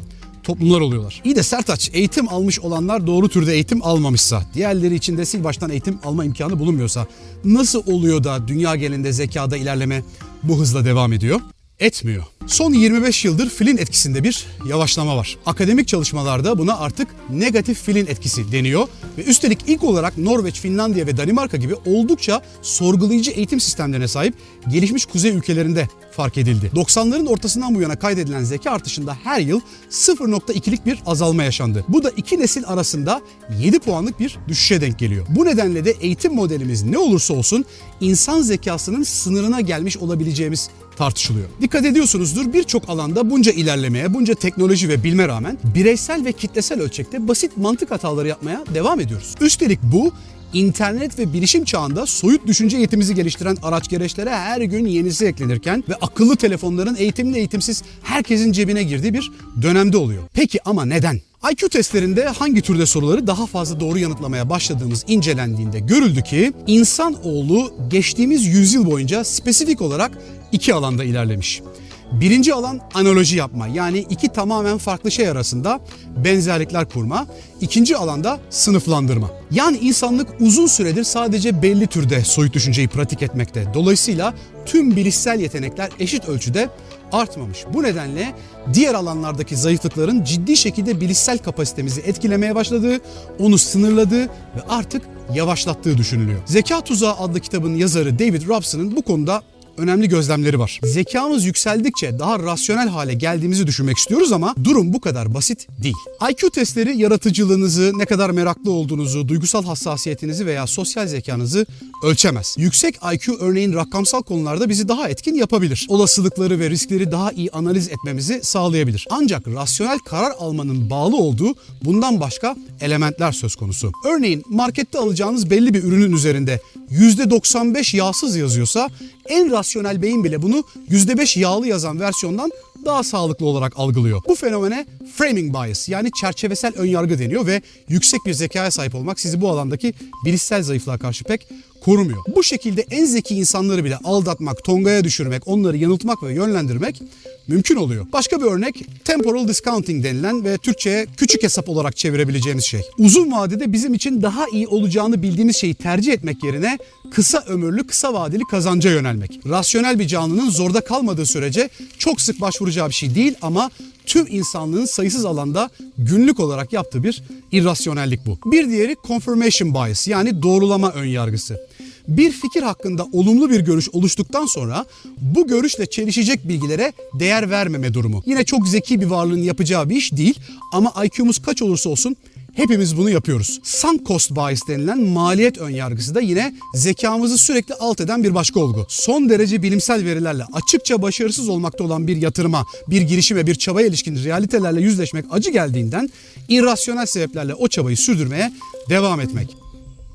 toplumlar 0.49 0.81
oluyorlar. 0.81 1.21
İyi 1.25 1.37
de 1.37 1.43
Sertaç 1.43 1.91
eğitim 1.93 2.29
almış 2.29 2.61
olanlar 2.61 3.07
doğru 3.07 3.29
türde 3.29 3.55
eğitim 3.55 3.83
almamışsa, 3.83 4.43
diğerleri 4.55 4.95
için 4.95 5.19
de 5.19 5.25
sil 5.31 5.41
baştan 5.45 5.71
eğitim 5.71 5.99
alma 6.05 6.25
imkanı 6.25 6.59
bulunmuyorsa 6.59 7.07
nasıl 7.45 7.83
oluyor 7.87 8.25
da 8.25 8.49
dünya 8.49 8.77
genelinde 8.77 9.13
zekada 9.13 9.57
ilerleme 9.57 10.03
bu 10.43 10.59
hızla 10.59 10.85
devam 10.85 11.13
ediyor? 11.13 11.41
Etmiyor. 11.81 12.25
Son 12.47 12.73
25 12.73 13.25
yıldır 13.25 13.51
filin 13.51 13.77
etkisinde 13.77 14.25
bir 14.25 14.47
yavaşlama 14.69 15.17
var. 15.17 15.37
Akademik 15.47 15.89
çalışmalarda 15.89 16.59
buna 16.59 16.79
artık 16.79 17.09
negatif 17.31 17.83
filin 17.83 18.07
etkisi 18.07 18.53
deniyor 18.53 18.89
ve 19.19 19.25
üstelik 19.25 19.59
ilk 19.67 19.85
olarak 19.85 20.19
Norveç, 20.19 20.61
Finlandiya 20.61 21.07
ve 21.07 21.17
Danimarka 21.17 21.57
gibi 21.57 21.75
oldukça 21.87 22.43
sorgulayıcı 22.63 23.31
eğitim 23.31 23.61
sistemlerine 23.61 24.09
sahip 24.09 24.35
gelişmiş 24.69 25.07
kuzey 25.07 25.31
ülkelerinde 25.31 25.89
fark 26.17 26.39
edildi. 26.39 26.71
90'ların 26.75 27.29
ortasından 27.29 27.75
bu 27.75 27.81
yana 27.81 27.99
kaydedilen 27.99 28.45
zeka 28.45 28.71
artışında 28.71 29.17
her 29.25 29.41
yıl 29.41 29.61
0.2'lik 29.91 30.87
bir 30.87 30.99
azalma 31.07 31.43
yaşandı. 31.43 31.85
Bu 31.89 32.05
da 32.05 32.11
iki 32.11 32.39
nesil 32.39 32.63
arasında 32.67 33.21
7 33.61 33.79
puanlık 33.79 34.21
bir 34.21 34.39
düşüşe 34.49 34.81
denk 34.81 34.99
geliyor. 34.99 35.27
Bu 35.29 35.45
nedenle 35.45 35.85
de 35.85 35.91
eğitim 35.91 36.35
modelimiz 36.35 36.83
ne 36.83 36.99
olursa 36.99 37.35
olsun 37.35 37.65
insan 38.01 38.43
zekasının 38.43 39.03
sınırına 39.03 39.61
gelmiş 39.61 39.97
olabileceğimiz 39.97 40.71
tartışılıyor. 40.97 41.49
Dikkat 41.69 41.85
ediyorsunuzdur 41.85 42.53
birçok 42.53 42.89
alanda 42.89 43.31
bunca 43.31 43.53
ilerlemeye, 43.53 44.15
bunca 44.15 44.35
teknoloji 44.35 44.89
ve 44.89 45.05
bilme 45.05 45.29
rağmen 45.29 45.59
bireysel 45.75 46.25
ve 46.25 46.33
kitlesel 46.33 46.81
ölçekte 46.81 47.29
basit 47.29 47.57
mantık 47.57 47.91
hataları 47.91 48.29
yapmaya 48.29 48.65
devam 48.75 49.01
ediyoruz. 49.01 49.35
Üstelik 49.41 49.79
bu 49.83 50.13
internet 50.53 51.19
ve 51.19 51.33
bilişim 51.33 51.65
çağında 51.65 52.07
soyut 52.07 52.47
düşünce 52.47 52.79
yetimizi 52.79 53.15
geliştiren 53.15 53.57
araç 53.63 53.89
gereçlere 53.89 54.31
her 54.31 54.61
gün 54.61 54.87
yenisi 54.87 55.27
eklenirken 55.27 55.85
ve 55.89 55.95
akıllı 55.95 56.37
telefonların 56.37 56.97
eğitimli 56.97 57.39
eğitimsiz 57.39 57.83
herkesin 58.03 58.53
cebine 58.53 58.83
girdiği 58.83 59.15
bir 59.15 59.33
dönemde 59.63 59.97
oluyor. 59.97 60.23
Peki 60.35 60.59
ama 60.65 60.85
neden? 60.85 61.21
IQ 61.53 61.69
testlerinde 61.69 62.25
hangi 62.25 62.63
türde 62.63 62.87
soruları 62.87 63.27
daha 63.27 63.47
fazla 63.47 63.81
doğru 63.81 63.99
yanıtlamaya 63.99 64.51
başladığımız 64.51 65.05
incelendiğinde 65.09 65.81
görüldü 65.81 66.23
ki 66.23 66.53
insanoğlu 66.67 67.73
geçtiğimiz 67.91 68.47
yüzyıl 68.47 68.87
boyunca 68.87 69.25
spesifik 69.25 69.83
olarak 69.83 70.19
iki 70.53 70.75
alanda 70.75 71.05
ilerlemiş. 71.05 71.63
Birinci 72.13 72.55
alan 72.55 72.81
analoji 72.95 73.37
yapma 73.37 73.67
yani 73.67 73.99
iki 73.99 74.29
tamamen 74.29 74.79
farklı 74.79 75.11
şey 75.11 75.29
arasında 75.29 75.81
benzerlikler 76.25 76.89
kurma. 76.89 77.27
İkinci 77.61 77.97
alanda 77.97 78.41
sınıflandırma. 78.51 79.31
Yani 79.51 79.79
insanlık 79.79 80.29
uzun 80.41 80.67
süredir 80.67 81.05
sadece 81.05 81.63
belli 81.63 81.87
türde 81.87 82.25
soyut 82.25 82.55
düşünceyi 82.55 82.89
pratik 82.89 83.23
etmekte. 83.23 83.67
Dolayısıyla 83.75 84.35
tüm 84.67 84.97
bilişsel 84.97 85.41
yetenekler 85.41 85.91
eşit 85.99 86.29
ölçüde 86.29 86.69
artmamış. 87.13 87.65
Bu 87.75 87.83
nedenle 87.83 88.35
diğer 88.75 88.95
alanlardaki 88.95 89.57
zayıflıkların 89.57 90.25
ciddi 90.25 90.57
şekilde 90.57 91.01
bilişsel 91.01 91.39
kapasitemizi 91.39 92.01
etkilemeye 92.01 92.55
başladığı, 92.55 93.01
onu 93.39 93.59
sınırladığı 93.59 94.23
ve 94.23 94.63
artık 94.69 95.03
yavaşlattığı 95.35 95.99
düşünülüyor. 95.99 96.41
Zeka 96.47 96.81
Tuzağı 96.81 97.15
adlı 97.15 97.41
kitabın 97.41 97.75
yazarı 97.75 98.19
David 98.19 98.49
Robson'ın 98.49 98.97
bu 98.97 99.03
konuda 99.03 99.43
önemli 99.79 100.09
gözlemleri 100.09 100.59
var. 100.59 100.81
Zekamız 100.85 101.45
yükseldikçe 101.45 102.19
daha 102.19 102.39
rasyonel 102.39 102.89
hale 102.89 103.15
geldiğimizi 103.15 103.67
düşünmek 103.67 103.97
istiyoruz 103.97 104.33
ama 104.33 104.55
durum 104.65 104.93
bu 104.93 105.01
kadar 105.01 105.35
basit 105.35 105.67
değil. 105.83 105.95
IQ 106.31 106.51
testleri 106.51 106.99
yaratıcılığınızı, 106.99 107.93
ne 107.97 108.07
kadar 108.07 108.31
meraklı 108.31 108.71
olduğunuzu, 108.71 109.29
duygusal 109.29 109.65
hassasiyetinizi 109.65 110.47
veya 110.47 110.67
sosyal 110.67 111.07
zekanızı 111.07 111.67
ölçemez. 112.05 112.55
Yüksek 112.59 112.95
IQ 113.15 113.37
örneğin 113.41 113.73
rakamsal 113.73 114.23
konularda 114.23 114.69
bizi 114.69 114.89
daha 114.89 115.09
etkin 115.09 115.35
yapabilir. 115.35 115.87
Olasılıkları 115.89 116.61
ve 116.61 116.71
riskleri 116.71 117.13
daha 117.13 117.33
iyi 117.33 117.51
analiz 117.51 117.89
etmemizi 117.89 118.41
sağlayabilir. 118.43 119.07
Ancak 119.11 119.49
rasyonel 119.49 119.99
karar 119.99 120.33
almanın 120.39 120.91
bağlı 120.91 121.17
olduğu 121.17 121.55
bundan 121.85 122.21
başka 122.21 122.57
elementler 122.81 123.33
söz 123.33 123.57
konusu. 123.57 123.93
Örneğin 124.07 124.43
markette 124.49 124.99
alacağınız 124.99 125.51
belli 125.51 125.75
bir 125.75 125.83
ürünün 125.83 126.13
üzerinde 126.13 126.61
%95 126.91 127.97
yağsız 127.97 128.37
yazıyorsa 128.37 128.89
en 129.29 129.51
rasyonel 129.51 129.68
beyin 129.77 130.25
bile 130.25 130.43
bunu 130.43 130.65
%5 130.91 131.39
yağlı 131.39 131.67
yazan 131.67 132.01
versiyondan 132.01 132.51
daha 132.85 133.03
sağlıklı 133.03 133.47
olarak 133.47 133.73
algılıyor. 133.77 134.23
Bu 134.29 134.35
fenomene 134.35 134.87
framing 135.17 135.55
bias 135.55 135.89
yani 135.89 136.11
çerçevesel 136.21 136.73
önyargı 136.77 137.19
deniyor 137.19 137.47
ve 137.47 137.63
yüksek 137.89 138.21
bir 138.27 138.33
zekaya 138.33 138.71
sahip 138.71 138.95
olmak 138.95 139.21
sizi 139.21 139.41
bu 139.41 139.49
alandaki 139.49 139.95
bilişsel 140.25 140.63
zayıflığa 140.63 140.99
karşı 140.99 141.25
pek 141.25 141.49
korumuyor. 141.81 142.19
Bu 142.37 142.43
şekilde 142.43 142.85
en 142.91 143.05
zeki 143.05 143.35
insanları 143.35 143.85
bile 143.85 143.97
aldatmak, 144.05 144.65
tongaya 144.65 145.05
düşürmek, 145.05 145.49
onları 145.49 145.77
yanıltmak 145.77 146.23
ve 146.23 146.35
yönlendirmek 146.35 147.03
mümkün 147.49 147.77
oluyor. 147.77 148.07
Başka 148.13 148.41
bir 148.41 148.47
örnek 148.47 148.87
temporal 149.05 149.49
discounting 149.49 150.05
denilen 150.05 150.45
ve 150.45 150.59
Türkçe'ye 150.59 151.07
küçük 151.17 151.43
hesap 151.43 151.69
olarak 151.69 151.97
çevirebileceğimiz 151.97 152.65
şey. 152.65 152.81
Uzun 152.99 153.33
vadede 153.33 153.73
bizim 153.73 153.95
için 153.95 154.23
daha 154.23 154.45
iyi 154.53 154.69
olacağını 154.69 155.23
bildiğimiz 155.23 155.57
şeyi 155.57 155.75
tercih 155.75 156.13
etmek 156.13 156.45
yerine 156.45 156.79
kısa 157.11 157.45
ömürlü, 157.49 157.87
kısa 157.87 158.15
vadeli 158.15 158.43
kazanca 158.51 158.91
yönelmek. 158.91 159.41
Rasyonel 159.49 159.99
bir 159.99 160.07
canlının 160.07 160.51
zorda 160.51 160.81
kalmadığı 160.81 161.27
sürece 161.27 161.69
çok 161.99 162.21
sık 162.21 162.41
başvuracağı 162.41 162.89
bir 162.89 162.95
şey 162.95 163.15
değil 163.15 163.35
ama 163.43 163.71
tüm 164.09 164.27
insanlığın 164.31 164.85
sayısız 164.85 165.25
alanda 165.25 165.71
günlük 165.99 166.41
olarak 166.41 166.73
yaptığı 166.73 167.03
bir 167.03 167.23
irrasyonellik 167.53 168.27
bu. 168.27 168.39
Bir 168.51 168.69
diğeri 168.69 168.97
confirmation 169.07 169.75
bias 169.75 170.09
yani 170.09 170.43
doğrulama 170.43 170.91
önyargısı. 170.93 171.61
Bir 172.09 172.33
fikir 172.33 172.63
hakkında 172.63 173.07
olumlu 173.13 173.51
bir 173.51 173.61
görüş 173.61 173.89
oluştuktan 173.89 174.47
sonra 174.47 174.85
bu 175.21 175.47
görüşle 175.47 175.87
çelişecek 175.87 176.49
bilgilere 176.49 176.93
değer 177.15 177.51
vermeme 177.51 177.95
durumu. 177.95 178.23
Yine 178.27 178.45
çok 178.45 178.69
zeki 178.69 179.01
bir 179.01 179.07
varlığın 179.07 179.43
yapacağı 179.43 179.89
bir 179.89 179.97
iş 179.97 180.13
değil 180.13 180.39
ama 180.73 180.93
IQ'muz 181.05 181.43
kaç 181.43 181.63
olursa 181.63 181.91
olsun 181.91 182.17
Hepimiz 182.55 182.97
bunu 182.97 183.11
yapıyoruz. 183.11 183.61
Sunk 183.63 184.07
cost 184.07 184.31
bias 184.31 184.61
denilen 184.69 185.01
maliyet 185.01 185.59
önyargısı 185.59 186.15
da 186.15 186.21
yine 186.21 186.55
zekamızı 186.75 187.39
sürekli 187.39 187.75
alt 187.75 188.01
eden 188.01 188.25
bir 188.25 188.35
başka 188.35 188.61
olgu. 188.61 188.87
Son 188.89 189.29
derece 189.29 189.63
bilimsel 189.63 190.05
verilerle 190.05 190.45
açıkça 190.53 191.03
başarısız 191.03 191.49
olmakta 191.49 191.85
olan 191.85 192.07
bir 192.07 192.17
yatırıma, 192.17 192.67
bir 192.89 193.03
girişime, 193.03 193.47
bir 193.47 193.55
çabaya 193.55 193.87
ilişkin 193.87 194.25
realitelerle 194.25 194.81
yüzleşmek 194.81 195.25
acı 195.31 195.51
geldiğinden 195.51 196.11
irrasyonel 196.49 197.07
sebeplerle 197.07 197.55
o 197.55 197.69
çabayı 197.69 197.97
sürdürmeye 197.97 198.53
devam 198.89 199.21
etmek. 199.21 199.57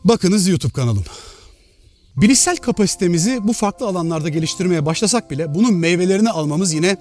Bakınız 0.03 0.47
YouTube 0.47 0.73
kanalım. 0.73 1.03
Bilişsel 2.17 2.57
kapasitemizi 2.57 3.39
bu 3.43 3.53
farklı 3.53 3.87
alanlarda 3.87 4.29
geliştirmeye 4.29 4.85
başlasak 4.85 5.31
bile 5.31 5.55
bunun 5.55 5.73
meyvelerini 5.73 6.29
almamız 6.29 6.73
yine 6.73 6.97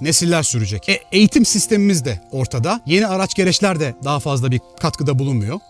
nesiller 0.00 0.42
sürecek. 0.42 0.88
E, 0.88 1.00
eğitim 1.12 1.44
sistemimiz 1.44 2.04
de 2.04 2.20
ortada. 2.32 2.80
Yeni 2.86 3.06
araç 3.06 3.34
gereçler 3.34 3.80
de 3.80 3.94
daha 4.04 4.20
fazla 4.20 4.50
bir 4.50 4.60
katkıda 4.80 5.18
bulunmuyor. 5.18 5.60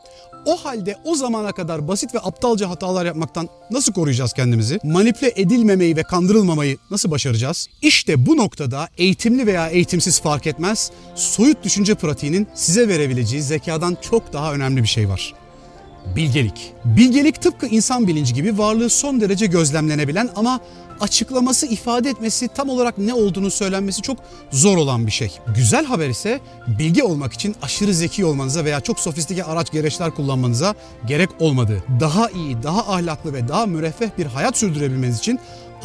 O 0.46 0.56
halde 0.56 0.96
o 1.04 1.14
zamana 1.14 1.52
kadar 1.52 1.88
basit 1.88 2.14
ve 2.14 2.18
aptalca 2.18 2.70
hatalar 2.70 3.06
yapmaktan 3.06 3.48
nasıl 3.70 3.92
koruyacağız 3.92 4.32
kendimizi? 4.32 4.78
Manipüle 4.84 5.32
edilmemeyi 5.36 5.96
ve 5.96 6.02
kandırılmamayı 6.02 6.78
nasıl 6.90 7.10
başaracağız? 7.10 7.66
İşte 7.82 8.26
bu 8.26 8.36
noktada 8.36 8.88
eğitimli 8.98 9.46
veya 9.46 9.68
eğitimsiz 9.68 10.20
fark 10.20 10.46
etmez, 10.46 10.90
soyut 11.14 11.64
düşünce 11.64 11.94
pratiğinin 11.94 12.46
size 12.54 12.88
verebileceği 12.88 13.42
zekadan 13.42 13.96
çok 14.10 14.32
daha 14.32 14.54
önemli 14.54 14.82
bir 14.82 14.88
şey 14.88 15.08
var. 15.08 15.34
Bilgelik. 16.16 16.72
Bilgelik 16.84 17.42
tıpkı 17.42 17.66
insan 17.66 18.06
bilinci 18.06 18.34
gibi 18.34 18.58
varlığı 18.58 18.90
son 18.90 19.20
derece 19.20 19.46
gözlemlenebilen 19.46 20.30
ama 20.36 20.60
açıklaması, 21.00 21.66
ifade 21.66 22.10
etmesi, 22.10 22.48
tam 22.48 22.68
olarak 22.68 22.98
ne 22.98 23.14
olduğunu 23.14 23.50
söylenmesi 23.50 24.02
çok 24.02 24.18
zor 24.50 24.76
olan 24.76 25.06
bir 25.06 25.12
şey. 25.12 25.38
Güzel 25.54 25.84
haber 25.84 26.08
ise 26.08 26.40
bilgi 26.66 27.02
olmak 27.02 27.32
için 27.32 27.56
aşırı 27.62 27.94
zeki 27.94 28.24
olmanıza 28.24 28.64
veya 28.64 28.80
çok 28.80 29.00
sofistike 29.00 29.44
araç 29.44 29.72
gereçler 29.72 30.10
kullanmanıza 30.10 30.74
gerek 31.06 31.30
olmadığı. 31.40 31.82
Daha 32.00 32.28
iyi, 32.30 32.62
daha 32.62 32.94
ahlaklı 32.94 33.34
ve 33.34 33.48
daha 33.48 33.66
müreffeh 33.66 34.08
bir 34.18 34.26
hayat 34.26 34.58
sürdürebilmeniz 34.58 35.18
için 35.18 35.40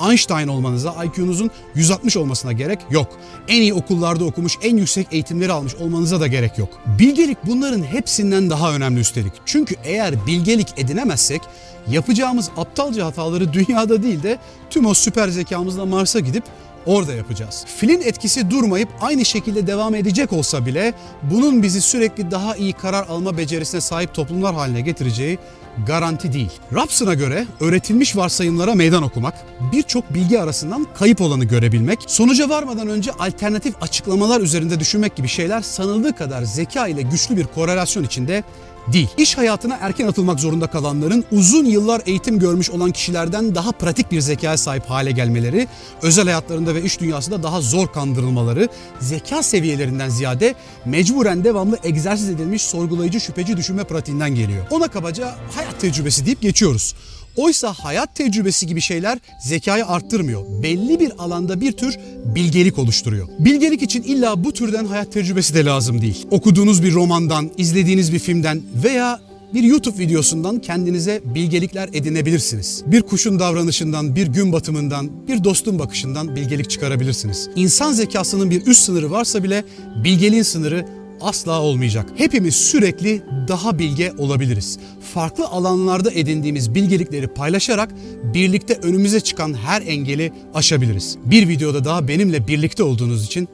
Einstein 0.09 0.47
olmanıza, 0.47 0.95
IQ'nuzun 1.03 1.51
160 1.75 2.17
olmasına 2.17 2.51
gerek 2.51 2.79
yok. 2.89 3.07
En 3.47 3.61
iyi 3.61 3.73
okullarda 3.73 4.25
okumuş, 4.25 4.57
en 4.61 4.77
yüksek 4.77 5.07
eğitimleri 5.11 5.51
almış 5.51 5.75
olmanıza 5.75 6.19
da 6.19 6.27
gerek 6.27 6.57
yok. 6.57 6.69
Bilgelik 6.99 7.37
bunların 7.45 7.83
hepsinden 7.83 8.49
daha 8.49 8.73
önemli 8.73 8.99
üstelik. 8.99 9.33
Çünkü 9.45 9.75
eğer 9.83 10.27
bilgelik 10.27 10.67
edinemezsek 10.77 11.41
yapacağımız 11.87 12.49
aptalca 12.57 13.05
hataları 13.05 13.53
dünyada 13.53 14.03
değil 14.03 14.23
de 14.23 14.37
tüm 14.69 14.85
o 14.85 14.93
süper 14.93 15.27
zekamızla 15.27 15.85
Mars'a 15.85 16.19
gidip 16.19 16.43
orada 16.85 17.13
yapacağız. 17.13 17.65
Filin 17.77 18.01
etkisi 18.01 18.49
durmayıp 18.49 18.89
aynı 19.01 19.25
şekilde 19.25 19.67
devam 19.67 19.95
edecek 19.95 20.33
olsa 20.33 20.65
bile 20.65 20.93
bunun 21.23 21.63
bizi 21.63 21.81
sürekli 21.81 22.31
daha 22.31 22.55
iyi 22.55 22.73
karar 22.73 23.07
alma 23.07 23.37
becerisine 23.37 23.81
sahip 23.81 24.13
toplumlar 24.13 24.55
haline 24.55 24.81
getireceği 24.81 25.39
garanti 25.87 26.33
değil. 26.33 26.51
Rapson'a 26.73 27.13
göre 27.13 27.45
öğretilmiş 27.59 28.15
varsayımlara 28.15 28.75
meydan 28.75 29.03
okumak, 29.03 29.33
birçok 29.73 30.13
bilgi 30.13 30.39
arasından 30.41 30.87
kayıp 30.95 31.21
olanı 31.21 31.45
görebilmek, 31.45 31.99
sonuca 32.07 32.49
varmadan 32.49 32.87
önce 32.87 33.11
alternatif 33.11 33.75
açıklamalar 33.81 34.41
üzerinde 34.41 34.79
düşünmek 34.79 35.15
gibi 35.15 35.27
şeyler 35.27 35.61
sanıldığı 35.61 36.15
kadar 36.15 36.43
zeka 36.43 36.87
ile 36.87 37.01
güçlü 37.01 37.37
bir 37.37 37.45
korelasyon 37.45 38.03
içinde 38.03 38.43
değil. 38.87 39.09
İş 39.17 39.37
hayatına 39.37 39.77
erken 39.81 40.07
atılmak 40.07 40.39
zorunda 40.39 40.67
kalanların 40.67 41.25
uzun 41.31 41.65
yıllar 41.65 42.01
eğitim 42.05 42.39
görmüş 42.39 42.69
olan 42.69 42.91
kişilerden 42.91 43.55
daha 43.55 43.71
pratik 43.71 44.11
bir 44.11 44.21
zekaya 44.21 44.57
sahip 44.57 44.85
hale 44.85 45.11
gelmeleri, 45.11 45.67
özel 46.01 46.25
hayatlarında 46.25 46.75
ve 46.75 46.83
iş 46.83 46.99
dünyasında 46.99 47.43
daha 47.43 47.61
zor 47.61 47.87
kandırılmaları, 47.87 48.67
zeka 48.99 49.43
seviyelerinden 49.43 50.09
ziyade 50.09 50.55
mecburen 50.85 51.43
devamlı 51.43 51.77
egzersiz 51.83 52.29
edilmiş 52.29 52.61
sorgulayıcı 52.61 53.19
şüpheci 53.19 53.57
düşünme 53.57 53.83
pratiğinden 53.83 54.35
geliyor. 54.35 54.65
Ona 54.69 54.87
kabaca 54.87 55.35
hayat 55.61 55.81
tecrübesi 55.81 56.25
deyip 56.25 56.41
geçiyoruz. 56.41 56.95
Oysa 57.35 57.73
hayat 57.73 58.15
tecrübesi 58.15 58.67
gibi 58.67 58.81
şeyler 58.81 59.19
zekayı 59.43 59.85
arttırmıyor. 59.85 60.63
Belli 60.63 60.99
bir 60.99 61.11
alanda 61.17 61.61
bir 61.61 61.71
tür 61.71 61.97
bilgelik 62.25 62.79
oluşturuyor. 62.79 63.27
Bilgelik 63.39 63.81
için 63.81 64.03
illa 64.03 64.43
bu 64.43 64.53
türden 64.53 64.85
hayat 64.85 65.13
tecrübesi 65.13 65.55
de 65.55 65.65
lazım 65.65 66.01
değil. 66.01 66.27
Okuduğunuz 66.31 66.83
bir 66.83 66.93
romandan, 66.93 67.51
izlediğiniz 67.57 68.13
bir 68.13 68.19
filmden 68.19 68.61
veya 68.83 69.19
bir 69.53 69.63
YouTube 69.63 69.99
videosundan 69.99 70.59
kendinize 70.59 71.21
bilgelikler 71.25 71.89
edinebilirsiniz. 71.93 72.83
Bir 72.85 73.01
kuşun 73.01 73.39
davranışından, 73.39 74.15
bir 74.15 74.27
gün 74.27 74.53
batımından, 74.53 75.27
bir 75.27 75.43
dostun 75.43 75.79
bakışından 75.79 76.35
bilgelik 76.35 76.69
çıkarabilirsiniz. 76.69 77.49
İnsan 77.55 77.93
zekasının 77.93 78.49
bir 78.49 78.65
üst 78.65 78.81
sınırı 78.81 79.11
varsa 79.11 79.43
bile 79.43 79.63
bilgeliğin 80.03 80.43
sınırı 80.43 80.85
asla 81.21 81.61
olmayacak. 81.61 82.09
Hepimiz 82.15 82.55
sürekli 82.55 83.21
daha 83.47 83.79
bilge 83.79 84.11
olabiliriz. 84.17 84.79
Farklı 85.13 85.47
alanlarda 85.47 86.11
edindiğimiz 86.11 86.75
bilgelikleri 86.75 87.27
paylaşarak 87.27 87.91
birlikte 88.23 88.73
önümüze 88.73 89.19
çıkan 89.19 89.53
her 89.53 89.81
engeli 89.81 90.33
aşabiliriz. 90.53 91.17
Bir 91.25 91.47
videoda 91.47 91.85
daha 91.85 92.07
benimle 92.07 92.47
birlikte 92.47 92.83
olduğunuz 92.83 93.25
için 93.25 93.47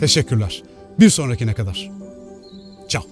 teşekkürler. 0.00 0.62
Bir 1.00 1.10
sonrakine 1.10 1.54
kadar. 1.54 1.90
Ciao. 2.88 3.02